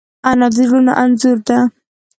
[0.29, 1.57] انا د زړونو انځور ده